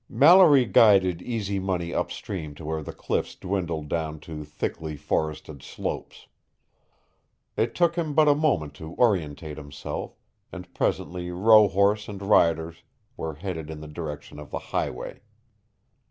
[0.09, 6.25] Mallory guided Easy Money upstream to where the cliffs dwindled down to thickly forested slopes.
[7.55, 10.17] It took him but a moment to orientate himself,
[10.51, 12.81] and presently rohorse and riders
[13.15, 15.21] were headed in the direction of the highway.